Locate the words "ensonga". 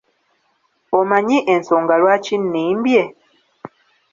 1.53-1.95